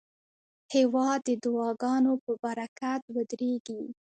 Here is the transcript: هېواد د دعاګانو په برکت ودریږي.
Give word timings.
هېواد 0.73 1.19
د 1.27 1.29
دعاګانو 1.43 2.13
په 2.23 2.31
برکت 2.43 3.01
ودریږي. 3.13 3.81